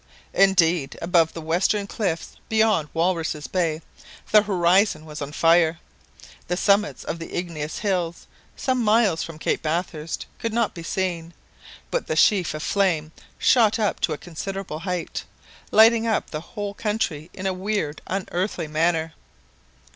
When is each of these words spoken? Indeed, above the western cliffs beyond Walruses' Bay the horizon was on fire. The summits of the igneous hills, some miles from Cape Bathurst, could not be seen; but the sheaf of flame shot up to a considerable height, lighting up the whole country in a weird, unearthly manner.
Indeed, 0.33 0.97
above 0.99 1.31
the 1.33 1.43
western 1.43 1.85
cliffs 1.85 2.35
beyond 2.49 2.89
Walruses' 2.91 3.45
Bay 3.45 3.83
the 4.31 4.41
horizon 4.41 5.05
was 5.05 5.21
on 5.21 5.31
fire. 5.31 5.77
The 6.47 6.57
summits 6.57 7.03
of 7.03 7.19
the 7.19 7.37
igneous 7.37 7.77
hills, 7.77 8.25
some 8.55 8.81
miles 8.83 9.21
from 9.21 9.37
Cape 9.37 9.61
Bathurst, 9.61 10.25
could 10.39 10.53
not 10.53 10.73
be 10.73 10.81
seen; 10.81 11.35
but 11.91 12.07
the 12.07 12.15
sheaf 12.15 12.55
of 12.55 12.63
flame 12.63 13.11
shot 13.37 13.77
up 13.77 13.99
to 13.99 14.13
a 14.13 14.17
considerable 14.17 14.79
height, 14.79 15.23
lighting 15.69 16.07
up 16.07 16.31
the 16.31 16.41
whole 16.41 16.73
country 16.73 17.29
in 17.31 17.45
a 17.45 17.53
weird, 17.53 18.01
unearthly 18.07 18.67
manner. 18.67 19.13